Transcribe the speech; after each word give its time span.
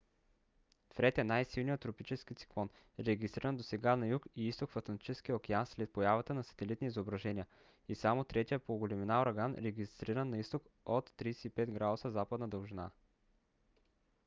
фред 0.93 1.17
е 1.17 1.23
най-силният 1.23 1.81
тропически 1.81 2.35
циклон 2.35 2.69
регистриран 2.99 3.57
досега 3.57 3.95
на 3.95 4.07
юг 4.07 4.25
и 4.35 4.47
изток 4.47 4.69
в 4.69 4.77
атлантическия 4.77 5.35
океан 5.35 5.65
след 5.65 5.93
появата 5.93 6.33
на 6.33 6.43
сателитни 6.43 6.87
изображения 6.87 7.47
и 7.87 7.95
само 7.95 8.23
третият 8.23 8.63
по 8.63 8.77
големина 8.77 9.21
ураган 9.21 9.53
регистриран 9.55 10.29
на 10.29 10.37
изток 10.37 10.63
от 10.85 11.09
35° 11.09 12.49
з.д 12.75 12.89